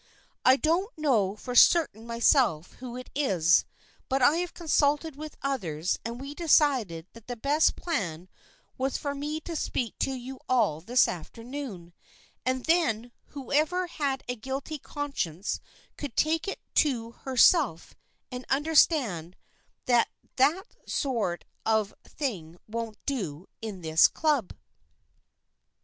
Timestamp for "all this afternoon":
10.49-11.93